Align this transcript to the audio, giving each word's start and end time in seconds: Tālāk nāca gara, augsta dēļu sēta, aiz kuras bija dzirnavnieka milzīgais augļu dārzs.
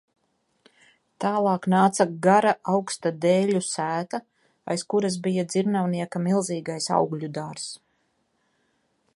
Tālāk 1.25 1.67
nāca 1.73 2.07
gara, 2.27 2.53
augsta 2.75 3.11
dēļu 3.27 3.61
sēta, 3.67 4.21
aiz 4.75 4.87
kuras 4.95 5.21
bija 5.29 5.47
dzirnavnieka 5.53 6.23
milzīgais 6.27 6.93
augļu 7.01 7.31
dārzs. 7.41 7.69